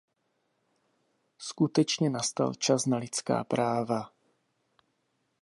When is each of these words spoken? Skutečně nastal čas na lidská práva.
Skutečně 1.37 2.09
nastal 2.09 2.53
čas 2.53 2.85
na 2.85 2.97
lidská 2.97 3.43
práva. 3.43 4.09